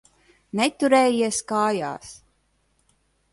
[0.59, 2.15] Neturējies kājās.